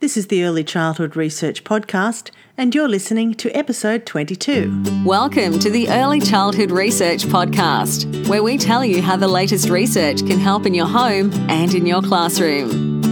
[0.00, 5.04] This is the Early Childhood Research Podcast, and you're listening to episode 22.
[5.04, 10.20] Welcome to the Early Childhood Research Podcast, where we tell you how the latest research
[10.20, 13.02] can help in your home and in your classroom.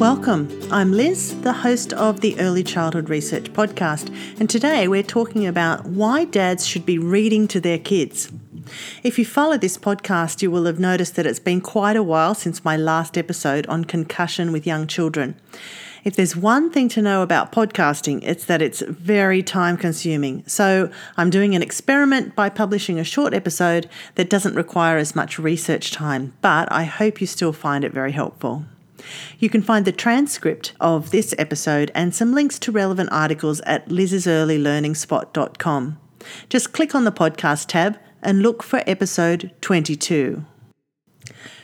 [0.00, 0.48] Welcome.
[0.72, 5.86] I'm Liz, the host of the Early Childhood Research Podcast, and today we're talking about
[5.86, 8.32] why dads should be reading to their kids.
[9.02, 12.34] If you follow this podcast, you will have noticed that it's been quite a while
[12.34, 15.36] since my last episode on concussion with young children.
[16.04, 20.44] If there's one thing to know about podcasting, it's that it's very time consuming.
[20.46, 25.38] So I'm doing an experiment by publishing a short episode that doesn't require as much
[25.38, 28.64] research time, but I hope you still find it very helpful.
[29.38, 33.88] You can find the transcript of this episode and some links to relevant articles at
[33.88, 35.98] liz'searlylearningspot.com.
[36.48, 40.44] Just click on the podcast tab and look for episode 22.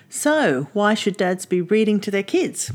[0.08, 2.70] So, why should dads be reading to their kids?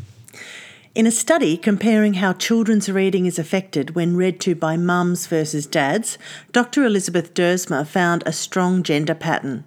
[0.96, 5.66] In a study comparing how children's reading is affected when read to by mums versus
[5.66, 6.18] dads,
[6.52, 6.84] Dr.
[6.84, 9.66] Elizabeth Duursma found a strong gender pattern.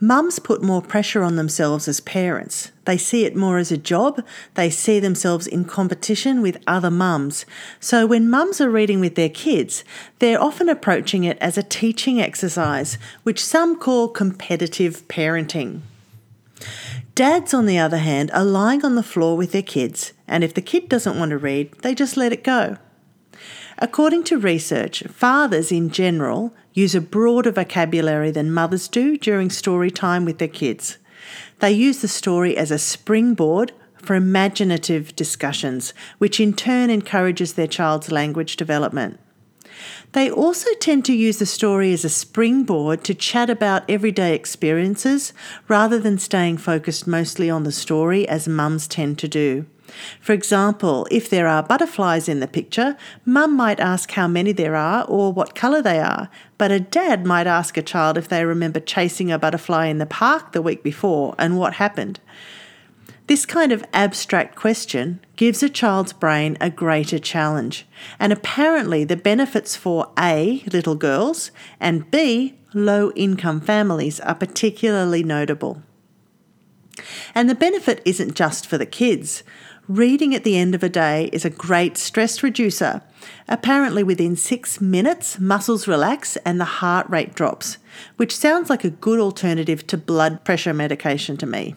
[0.00, 2.72] Mums put more pressure on themselves as parents.
[2.84, 4.24] They see it more as a job.
[4.54, 7.46] They see themselves in competition with other mums.
[7.80, 9.84] So when mums are reading with their kids,
[10.18, 15.80] they're often approaching it as a teaching exercise, which some call competitive parenting.
[17.14, 20.52] Dads, on the other hand, are lying on the floor with their kids, and if
[20.52, 22.76] the kid doesn't want to read, they just let it go.
[23.78, 29.90] According to research, fathers in general use a broader vocabulary than mothers do during story
[29.90, 30.98] time with their kids.
[31.60, 37.66] They use the story as a springboard for imaginative discussions, which in turn encourages their
[37.66, 39.18] child's language development.
[40.12, 45.32] They also tend to use the story as a springboard to chat about everyday experiences
[45.66, 49.66] rather than staying focused mostly on the story as mums tend to do.
[50.20, 54.76] For example, if there are butterflies in the picture, mum might ask how many there
[54.76, 56.28] are or what colour they are,
[56.58, 60.06] but a dad might ask a child if they remember chasing a butterfly in the
[60.06, 62.20] park the week before and what happened.
[63.26, 67.86] This kind of abstract question gives a child's brain a greater challenge,
[68.18, 75.22] and apparently the benefits for A, little girls, and B, low income families are particularly
[75.22, 75.82] notable.
[77.34, 79.42] And the benefit isn't just for the kids.
[79.88, 83.02] Reading at the end of a day is a great stress reducer.
[83.48, 87.78] Apparently, within six minutes, muscles relax and the heart rate drops,
[88.16, 91.74] which sounds like a good alternative to blood pressure medication to me.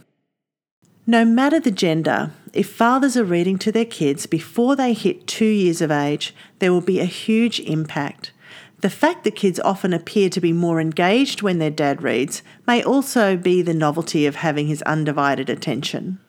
[1.05, 5.45] No matter the gender, if fathers are reading to their kids before they hit two
[5.45, 8.31] years of age, there will be a huge impact.
[8.79, 12.83] The fact that kids often appear to be more engaged when their dad reads may
[12.83, 16.19] also be the novelty of having his undivided attention.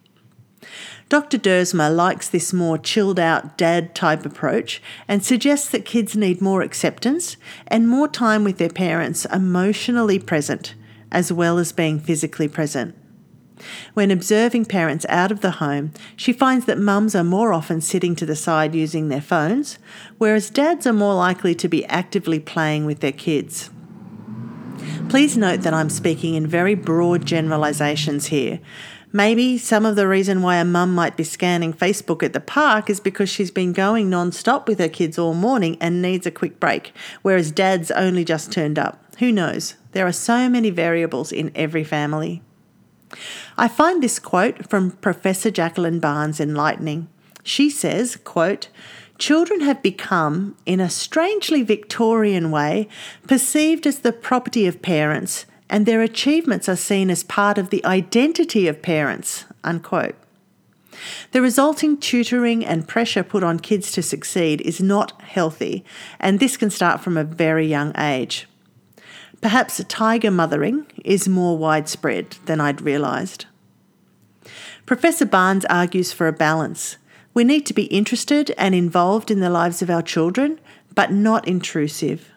[1.09, 1.39] Dr.
[1.39, 6.63] Duursma likes this more chilled out dad type approach and suggests that kids need more
[6.63, 7.37] acceptance
[7.67, 10.75] and more time with their parents emotionally present,
[11.13, 12.95] as well as being physically present.
[13.95, 18.15] When observing parents out of the home, she finds that mums are more often sitting
[18.17, 19.79] to the side using their phones,
[20.19, 23.71] whereas dads are more likely to be actively playing with their kids.
[25.09, 28.61] Please note that I'm speaking in very broad generalizations here.
[29.11, 32.91] Maybe some of the reason why a mum might be scanning Facebook at the park
[32.91, 36.31] is because she's been going non stop with her kids all morning and needs a
[36.31, 36.93] quick break,
[37.23, 39.03] whereas dad's only just turned up.
[39.19, 39.77] Who knows?
[39.93, 42.43] There are so many variables in every family.
[43.57, 47.09] I find this quote from Professor Jacqueline Barnes enlightening.
[47.43, 48.69] She says, quote,
[49.19, 52.89] Children have become, in a strangely Victorian way,
[53.27, 57.85] perceived as the property of parents and their achievements are seen as part of the
[57.85, 59.45] identity of parents.
[59.65, 60.15] Unquote.
[61.33, 65.85] The resulting tutoring and pressure put on kids to succeed is not healthy,
[66.19, 68.49] and this can start from a very young age.
[69.41, 73.47] Perhaps tiger mothering is more widespread than I'd realised.
[74.85, 76.97] Professor Barnes argues for a balance.
[77.35, 80.59] We need to be interested and involved in the lives of our children,
[80.95, 82.31] but not intrusive.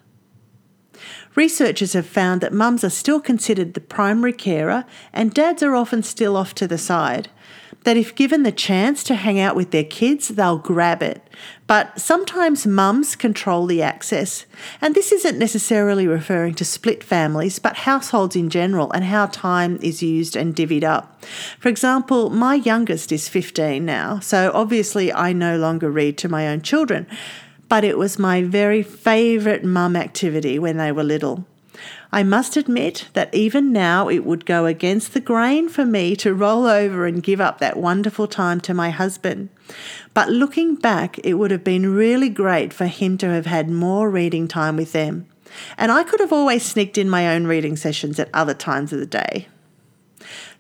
[1.33, 6.03] Researchers have found that mums are still considered the primary carer and dads are often
[6.03, 7.29] still off to the side.
[7.83, 11.27] That if given the chance to hang out with their kids, they'll grab it.
[11.65, 14.45] But sometimes mums control the access.
[14.81, 19.79] And this isn't necessarily referring to split families, but households in general and how time
[19.81, 21.23] is used and divvied up.
[21.59, 26.47] For example, my youngest is 15 now, so obviously I no longer read to my
[26.47, 27.07] own children
[27.71, 31.47] but it was my very favourite mum activity when they were little.
[32.13, 36.33] I must admit that even now it would go against the grain for me to
[36.33, 39.47] roll over and give up that wonderful time to my husband.
[40.13, 44.09] But looking back, it would have been really great for him to have had more
[44.09, 45.25] reading time with them.
[45.77, 48.99] And I could have always sneaked in my own reading sessions at other times of
[48.99, 49.47] the day.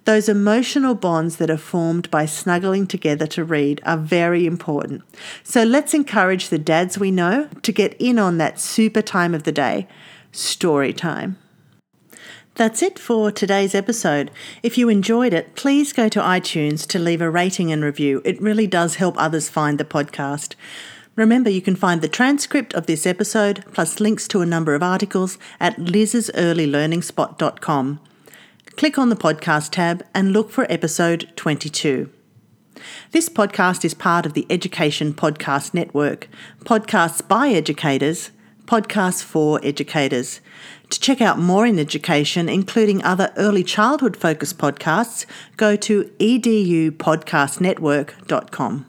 [0.05, 5.03] Those emotional bonds that are formed by snuggling together to read are very important.
[5.43, 9.43] So let's encourage the dads we know to get in on that super time of
[9.43, 9.87] the day
[10.31, 11.37] story time.
[12.55, 14.29] That's it for today's episode.
[14.61, 18.21] If you enjoyed it, please go to iTunes to leave a rating and review.
[18.25, 20.55] It really does help others find the podcast.
[21.15, 24.83] Remember, you can find the transcript of this episode plus links to a number of
[24.83, 28.01] articles at liz's.earlylearningspot.com.
[28.75, 32.09] Click on the podcast tab and look for episode 22.
[33.11, 36.27] This podcast is part of the Education Podcast Network,
[36.65, 38.31] podcasts by educators
[38.71, 40.39] podcasts for educators.
[40.91, 48.85] To check out more in education, including other early childhood focused podcasts, go to edupodcastnetwork.com.